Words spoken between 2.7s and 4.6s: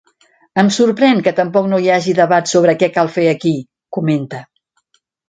què cal fer aquí, comenta.